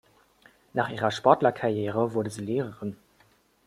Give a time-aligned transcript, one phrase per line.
[0.73, 2.97] Nach ihrer Sportlerkarriere wurde sie Lehrerin.